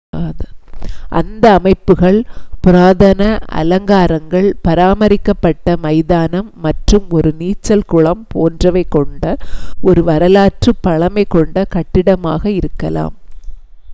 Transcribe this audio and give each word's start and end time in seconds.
அந்த 1.11 1.43
அமைப்புகள் 1.57 2.17
புராதன 2.63 3.25
அலங்காரங்கள் 3.59 4.47
பாராமரிக்கப் 4.63 5.41
பட்ட 5.41 5.75
மைதானம் 5.83 6.49
மற்றும் 6.65 7.05
ஒரு 7.17 7.31
நீச்சல் 7.37 7.87
குளம் 7.87 8.23
போன்றவை 8.33 8.83
கொண்ட 8.89 9.23
ஒரு 9.83 10.03
வரலாற்றுப் 10.03 10.83
பழமை 10.83 11.25
கொண்ட 11.29 11.67
கட்டிடமாக 11.75 12.43
இருக்கலாம் 12.59 13.15